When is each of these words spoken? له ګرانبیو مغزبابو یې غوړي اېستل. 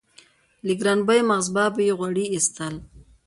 له 0.65 0.73
ګرانبیو 0.79 1.27
مغزبابو 1.29 1.79
یې 1.87 1.93
غوړي 1.99 2.25
اېستل. 2.33 2.75